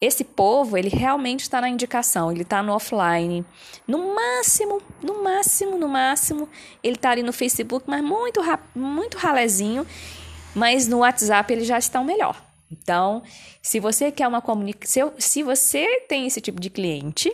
[0.00, 3.44] Esse povo, ele realmente está na indicação, ele está no offline.
[3.86, 6.48] No máximo, no máximo, no máximo,
[6.82, 8.40] ele está ali no Facebook, mas muito,
[8.74, 9.86] muito ralezinho.
[10.54, 12.40] Mas no WhatsApp ele já está o melhor.
[12.70, 13.22] Então,
[13.62, 17.32] se você quer uma comunicação, se você tem esse tipo de cliente,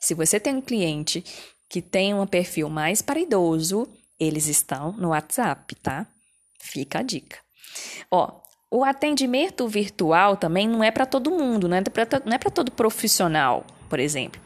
[0.00, 1.24] se você tem um cliente
[1.68, 6.06] que tem um perfil mais para idoso, eles estão no WhatsApp, tá?
[6.64, 7.38] Fica a dica.
[8.10, 13.66] Ó, o atendimento virtual também não é para todo mundo, não é para todo profissional,
[13.88, 14.40] por exemplo.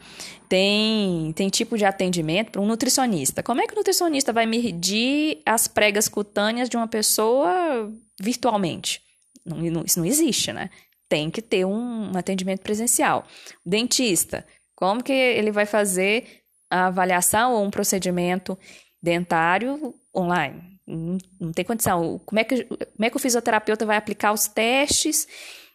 [0.49, 3.41] Tem, tem tipo de atendimento para um nutricionista.
[3.41, 9.01] Como é que o nutricionista vai medir as pregas cutâneas de uma pessoa virtualmente?
[9.45, 10.69] Não, não, isso não existe, né?
[11.07, 13.25] Tem que ter um, um atendimento presencial.
[13.65, 18.57] dentista, como que ele vai fazer a avaliação ou um procedimento
[19.01, 20.78] dentário online?
[20.89, 22.19] Não, tem condição.
[22.25, 25.27] Como é, que, como é que o fisioterapeuta vai aplicar os testes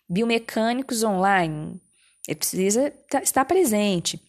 [0.08, 1.80] biomecânicos online?
[2.26, 4.20] Ele precisa estar presente.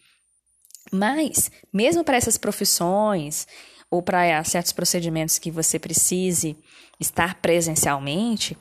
[0.91, 3.47] Mas, mesmo para essas profissões,
[3.89, 6.55] ou para certos procedimentos que você precise
[6.99, 8.57] estar presencialmente,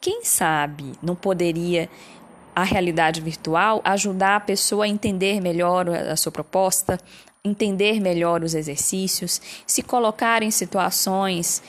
[0.00, 1.88] quem sabe não poderia
[2.54, 6.98] a realidade virtual ajudar a pessoa a entender melhor a sua proposta,
[7.44, 11.62] entender melhor os exercícios, se colocar em situações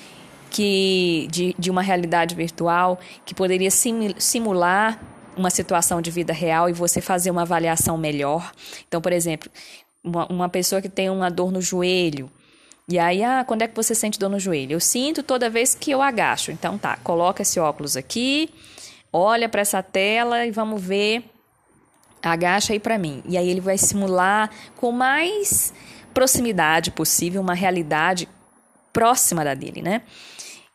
[0.50, 5.00] que de, de uma realidade virtual que poderia simular
[5.38, 8.52] uma situação de vida real e você fazer uma avaliação melhor.
[8.88, 9.50] Então, por exemplo,
[10.04, 12.30] uma, uma pessoa que tem uma dor no joelho,
[12.90, 14.74] e aí, ah, quando é que você sente dor no joelho?
[14.74, 16.52] Eu sinto toda vez que eu agacho.
[16.52, 18.50] Então tá, coloca esse óculos aqui,
[19.14, 21.24] olha para essa tela e vamos ver.
[22.22, 23.24] Agacha aí para mim.
[23.26, 25.74] E aí ele vai simular com mais
[26.14, 28.28] proximidade possível uma realidade
[28.92, 30.02] próxima da dele, né?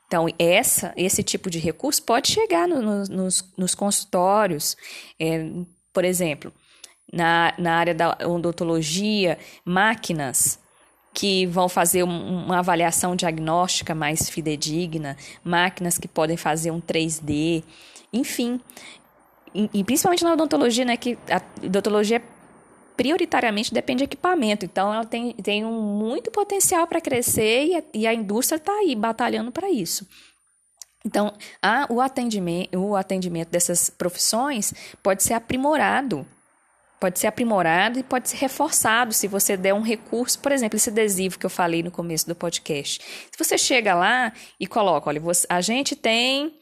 [0.06, 4.76] Então, essa, esse tipo de recurso pode chegar no, no, nos, nos, consultórios,
[5.18, 5.50] é,
[5.92, 6.52] por exemplo,
[7.12, 10.58] na, na área da odontologia, máquinas
[11.12, 17.62] que vão fazer uma avaliação diagnóstica mais fidedigna, máquinas que podem fazer um 3D,
[18.12, 18.60] enfim.
[19.54, 22.20] E, principalmente na odontologia, né, que a odontologia
[22.96, 27.82] prioritariamente depende de equipamento, então ela tem, tem um muito potencial para crescer e a,
[27.94, 30.06] e a indústria está aí batalhando para isso.
[31.04, 36.26] Então, a, o, atendimento, o atendimento dessas profissões pode ser aprimorado
[37.04, 40.88] pode ser aprimorado e pode ser reforçado se você der um recurso, por exemplo, esse
[40.88, 42.98] adesivo que eu falei no começo do podcast.
[43.30, 46.58] Se você chega lá e coloca, olha, você, a gente tem,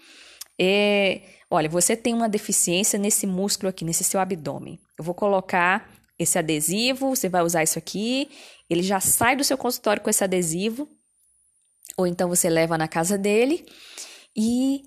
[0.61, 4.79] é, olha, você tem uma deficiência nesse músculo aqui, nesse seu abdômen.
[4.99, 8.29] Eu vou colocar esse adesivo, você vai usar isso aqui,
[8.69, 10.89] ele já sai do seu consultório com esse adesivo,
[11.97, 13.67] ou então você leva na casa dele
[14.37, 14.83] e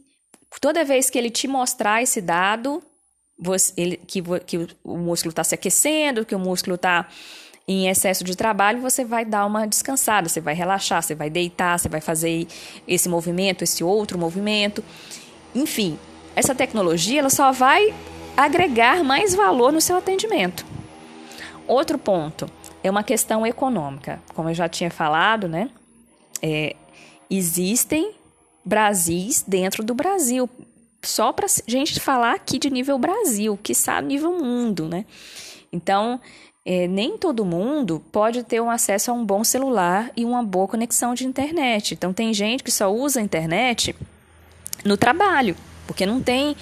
[0.61, 2.81] toda vez que ele te mostrar esse dado,
[3.37, 7.07] você, ele, que, que o músculo está se aquecendo, que o músculo está
[7.67, 11.77] em excesso de trabalho, você vai dar uma descansada, você vai relaxar, você vai deitar,
[11.79, 12.47] você vai fazer
[12.87, 14.83] esse movimento, esse outro movimento.
[15.55, 15.97] Enfim,
[16.35, 17.93] essa tecnologia ela só vai
[18.35, 20.65] agregar mais valor no seu atendimento.
[21.65, 22.49] Outro ponto
[22.83, 24.21] é uma questão econômica.
[24.35, 25.69] Como eu já tinha falado, né?
[26.41, 26.75] É,
[27.29, 28.13] existem
[28.63, 30.49] Brasis dentro do Brasil
[31.01, 35.05] só para gente falar aqui de nível Brasil, que sabe nível mundo, né?
[35.71, 36.19] Então,
[36.65, 40.67] é, nem todo mundo pode ter um acesso a um bom celular e uma boa
[40.67, 41.93] conexão de internet.
[41.93, 43.95] Então, tem gente que só usa a internet
[44.85, 46.55] no trabalho, porque não tem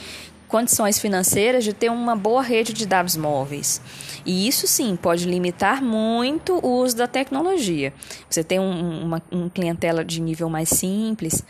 [0.48, 3.82] condições financeiras de ter uma boa rede de dados móveis.
[4.26, 7.94] E isso sim pode limitar muito o uso da tecnologia.
[8.30, 11.44] Você tem um, uma um clientela de nível mais simples,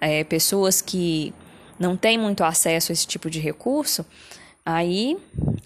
[0.00, 1.32] é, pessoas que
[1.78, 4.04] não tem muito acesso a esse tipo de recurso,
[4.64, 5.16] aí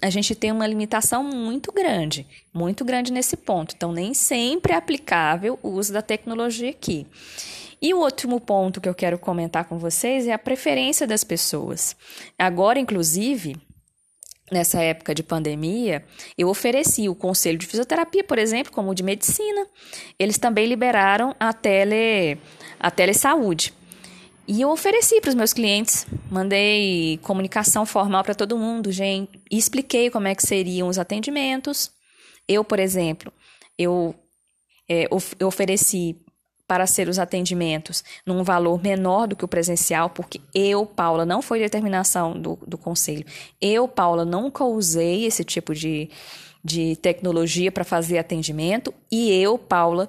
[0.01, 3.73] a gente tem uma limitação muito grande, muito grande nesse ponto.
[3.75, 7.07] Então, nem sempre é aplicável o uso da tecnologia aqui.
[7.83, 11.97] E o último ponto que eu quero comentar com vocês é a preferência das pessoas.
[12.39, 13.57] Agora, inclusive,
[14.49, 16.05] nessa época de pandemia,
[16.37, 19.67] eu ofereci o conselho de fisioterapia, por exemplo, como o de medicina.
[20.17, 22.37] Eles também liberaram a tele
[22.79, 23.73] a telesaúde.
[24.47, 29.57] E eu ofereci para os meus clientes, mandei comunicação formal para todo mundo, gente, e
[29.57, 31.91] expliquei como é que seriam os atendimentos.
[32.47, 33.31] Eu, por exemplo,
[33.77, 34.15] eu,
[34.89, 36.22] é, eu ofereci
[36.67, 41.41] para ser os atendimentos num valor menor do que o presencial, porque eu, Paula, não
[41.41, 43.25] foi determinação do, do conselho.
[43.61, 46.09] Eu, Paula, nunca usei esse tipo de,
[46.63, 50.07] de tecnologia para fazer atendimento e eu, Paula,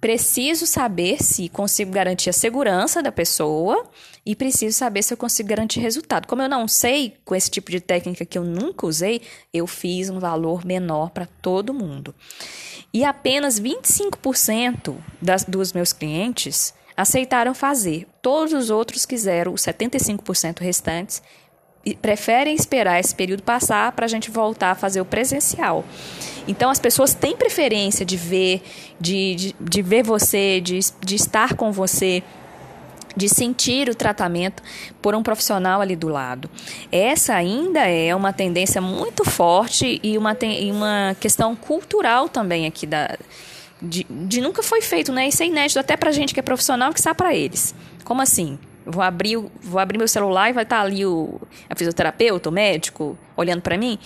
[0.00, 3.88] preciso saber se consigo garantir a segurança da pessoa
[4.24, 6.26] e preciso saber se eu consigo garantir resultado.
[6.26, 10.10] Como eu não sei com esse tipo de técnica que eu nunca usei, eu fiz
[10.10, 12.14] um valor menor para todo mundo.
[12.92, 18.06] E apenas 25% das, dos meus clientes aceitaram fazer.
[18.22, 21.22] Todos os outros quiseram, os 75% restantes,
[21.94, 25.84] preferem esperar esse período passar para a gente voltar a fazer o presencial.
[26.48, 28.62] Então as pessoas têm preferência de ver,
[29.00, 32.22] de, de, de ver você, de, de estar com você,
[33.16, 34.62] de sentir o tratamento
[35.00, 36.50] por um profissional ali do lado.
[36.92, 42.86] Essa ainda é uma tendência muito forte e uma, e uma questão cultural também aqui
[42.86, 43.16] da.
[43.80, 45.28] De, de nunca foi feito, né?
[45.28, 47.74] Isso é inédito até pra gente que é profissional que sabe para eles.
[48.04, 48.58] Como assim?
[48.86, 52.52] Vou abrir, vou abrir meu celular e vai estar tá ali o a fisioterapeuta, o
[52.52, 53.98] médico, olhando para mim.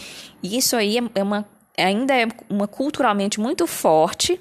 [0.43, 1.47] E isso aí é, é uma,
[1.77, 4.41] ainda é uma culturalmente muito forte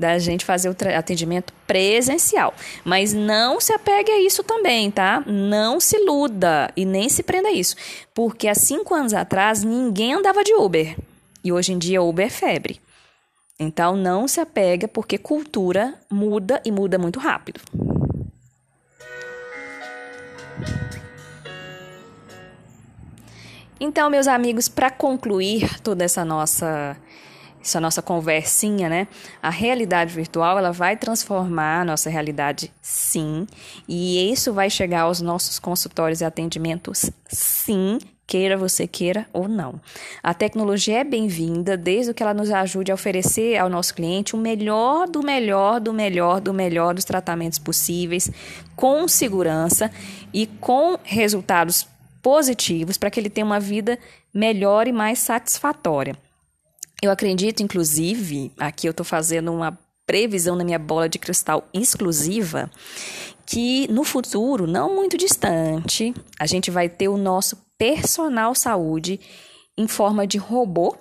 [0.00, 2.54] da gente fazer o atendimento presencial.
[2.82, 5.22] Mas não se apegue a isso também, tá?
[5.26, 7.76] Não se iluda e nem se prenda a isso.
[8.14, 10.96] Porque há cinco anos atrás ninguém andava de Uber.
[11.44, 12.80] E hoje em dia Uber é febre.
[13.58, 17.60] Então não se apega porque cultura muda e muda muito rápido.
[23.82, 26.96] Então, meus amigos, para concluir toda essa nossa
[27.62, 29.06] essa nossa conversinha, né?
[29.42, 33.46] A realidade virtual, ela vai transformar a nossa realidade, sim,
[33.86, 39.78] e isso vai chegar aos nossos consultórios e atendimentos, sim, queira você queira ou não.
[40.22, 44.38] A tecnologia é bem-vinda desde que ela nos ajude a oferecer ao nosso cliente o
[44.38, 48.30] melhor do melhor do melhor do melhor dos tratamentos possíveis,
[48.74, 49.90] com segurança
[50.32, 51.86] e com resultados
[52.22, 53.98] positivos para que ele tenha uma vida
[54.32, 56.16] melhor e mais satisfatória.
[57.02, 62.70] Eu acredito, inclusive, aqui eu estou fazendo uma previsão na minha bola de cristal exclusiva,
[63.46, 69.18] que no futuro, não muito distante, a gente vai ter o nosso personal saúde
[69.78, 70.96] em forma de robô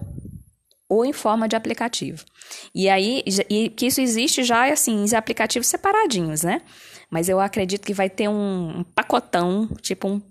[0.87, 2.23] ou em forma de aplicativo.
[2.73, 6.61] E aí, e que isso existe já assim, em aplicativos separadinhos, né?
[7.11, 10.21] Mas eu acredito que vai ter um, um pacotão, tipo um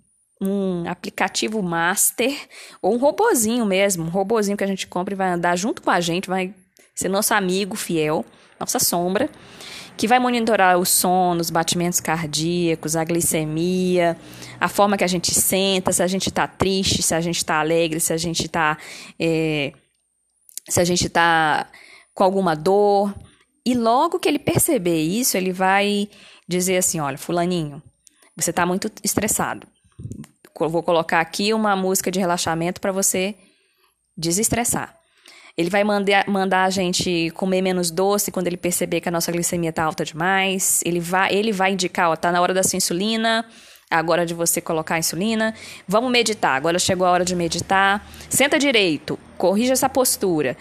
[0.41, 2.35] um aplicativo master
[2.81, 5.91] ou um robozinho mesmo, um robozinho que a gente compra e vai andar junto com
[5.91, 6.55] a gente, vai
[6.95, 8.25] ser nosso amigo fiel,
[8.59, 9.29] nossa sombra,
[9.97, 14.17] que vai monitorar o sono, os batimentos cardíacos, a glicemia,
[14.61, 17.59] a forma que a gente senta, se a gente está triste, se a gente está
[17.59, 18.79] alegre, se a gente está
[19.19, 19.73] é,
[20.69, 21.69] se a gente está
[22.15, 23.15] com alguma dor.
[23.67, 26.09] E logo que ele perceber isso, ele vai
[26.47, 27.83] dizer assim, olha, fulaninho,
[28.37, 29.67] você está muito estressado
[30.67, 33.35] vou colocar aqui uma música de relaxamento para você
[34.17, 34.97] desestressar.
[35.57, 39.31] Ele vai mandar, mandar a gente comer menos doce quando ele perceber que a nossa
[39.31, 40.81] glicemia está alta demais.
[40.85, 43.45] Ele vai, ele vai indicar, ó, tá na hora da sua insulina,
[43.91, 45.55] agora de você colocar a insulina.
[45.87, 48.07] Vamos meditar, agora chegou a hora de meditar.
[48.31, 50.57] Senta direito, corrija essa postura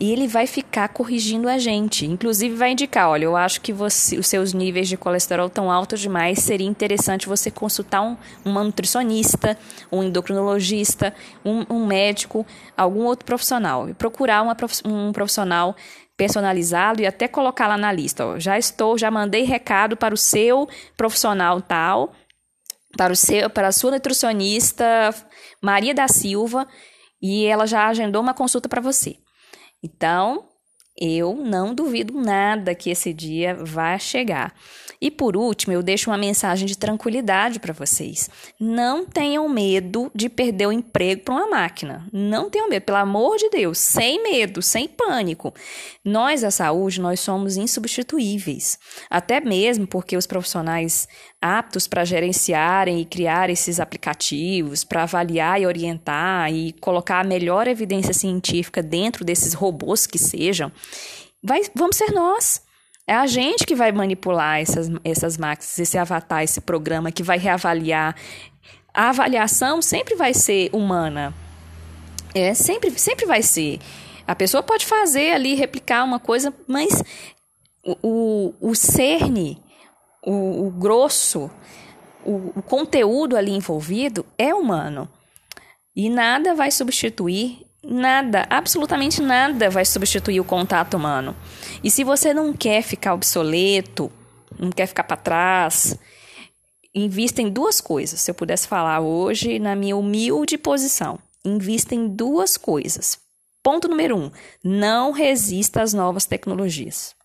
[0.00, 2.06] e ele vai ficar corrigindo a gente.
[2.06, 6.00] Inclusive vai indicar, olha, eu acho que você, os seus níveis de colesterol estão altos
[6.00, 9.58] demais, seria interessante você consultar um, uma nutricionista,
[9.90, 11.12] um endocrinologista,
[11.44, 12.46] um, um médico,
[12.76, 13.88] algum outro profissional.
[13.88, 15.74] E procurar uma, um profissional
[16.16, 18.26] personalizado e até colocar lá na lista.
[18.26, 22.12] Ó, já estou, já mandei recado para o seu profissional tal,
[22.96, 25.14] para o seu, para a sua nutricionista
[25.62, 26.68] Maria da Silva,
[27.20, 29.16] e ela já agendou uma consulta para você.
[29.82, 30.48] Então,
[31.00, 34.54] eu não duvido nada que esse dia vá chegar.
[35.00, 38.28] E por último, eu deixo uma mensagem de tranquilidade para vocês.
[38.58, 42.06] Não tenham medo de perder o emprego para uma máquina.
[42.12, 45.54] Não tenham medo, pelo amor de Deus, sem medo, sem pânico.
[46.04, 48.78] Nós, a saúde, nós somos insubstituíveis.
[49.08, 51.06] Até mesmo porque os profissionais
[51.40, 57.68] aptos para gerenciarem e criar esses aplicativos, para avaliar e orientar e colocar a melhor
[57.68, 60.72] evidência científica dentro desses robôs que sejam,
[61.42, 62.67] vai, vamos ser nós.
[63.08, 67.38] É a gente que vai manipular essas, essas máquinas, esse avatar, esse programa que vai
[67.38, 68.14] reavaliar.
[68.92, 71.32] A avaliação sempre vai ser humana.
[72.34, 73.78] É, sempre, sempre vai ser.
[74.26, 77.02] A pessoa pode fazer ali, replicar uma coisa, mas
[77.82, 79.58] o, o, o cerne,
[80.22, 81.50] o, o grosso,
[82.26, 85.08] o, o conteúdo ali envolvido é humano.
[85.96, 91.34] E nada vai substituir Nada, absolutamente nada vai substituir o contato humano.
[91.82, 94.10] E se você não quer ficar obsoleto,
[94.58, 95.96] não quer ficar para trás,
[96.94, 98.20] invista em duas coisas.
[98.20, 103.18] Se eu pudesse falar hoje, na minha humilde posição, invista em duas coisas.
[103.62, 104.30] Ponto número um:
[104.62, 107.16] não resista às novas tecnologias.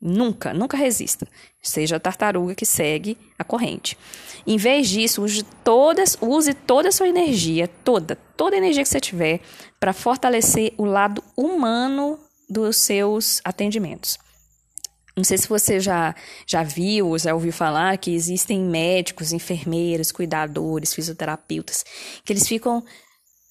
[0.00, 1.28] Nunca, nunca resista.
[1.62, 3.98] Seja a tartaruga que segue a corrente.
[4.46, 8.88] Em vez disso, use, todas, use toda a sua energia, toda, toda a energia que
[8.88, 9.40] você tiver,
[9.78, 12.18] para fortalecer o lado humano
[12.50, 14.18] dos seus atendimentos.
[15.16, 16.14] Não sei se você já,
[16.46, 21.84] já viu ou já ouviu falar que existem médicos, enfermeiros, cuidadores, fisioterapeutas,
[22.24, 22.82] que eles ficam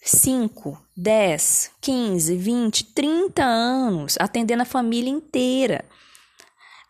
[0.02, 5.86] 5, 10, 15, 20, 30 anos atendendo a família inteira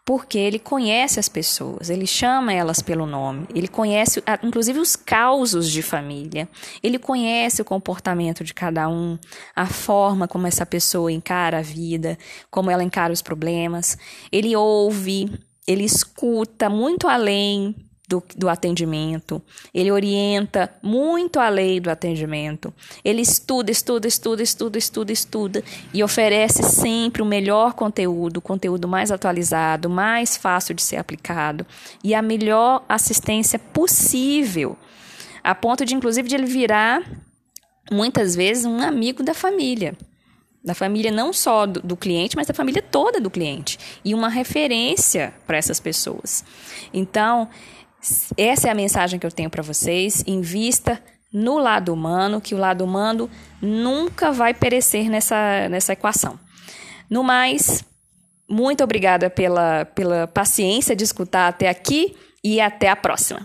[0.10, 5.70] porque ele conhece as pessoas, ele chama elas pelo nome, ele conhece, inclusive, os causos
[5.70, 6.50] de família,
[6.82, 9.20] ele conhece o comportamento de cada um,
[9.56, 12.18] a forma como essa pessoa encara a vida,
[12.50, 14.00] como ela encara os problemas,
[14.32, 15.32] ele ouve,
[15.68, 17.76] ele escuta muito além
[18.10, 19.40] do, do atendimento,
[19.72, 22.74] ele orienta muito além do atendimento.
[23.06, 28.88] Ele estuda, estuda, estuda, estuda, estuda, estuda e oferece sempre o melhor conteúdo, o conteúdo
[28.88, 31.64] mais atualizado, mais fácil de ser aplicado
[32.04, 34.76] e a melhor assistência possível,
[35.44, 37.04] a ponto de, inclusive, de ele virar
[37.92, 39.96] muitas vezes um amigo da família.
[40.62, 44.30] da família não só do, do cliente, mas da família toda do cliente e uma
[44.30, 46.44] referência para essas pessoas.
[46.94, 47.48] Então,
[48.38, 50.24] essa é a mensagem que eu tenho para vocês.
[50.26, 53.30] Invista no lado humano, que o lado humano
[53.62, 56.40] nunca vai perecer nessa, nessa equação.
[57.10, 57.84] No mais,
[58.48, 63.42] muito obrigada pela, pela paciência de escutar até aqui e até a próxima.